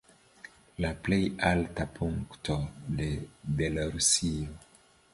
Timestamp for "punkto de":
1.99-3.13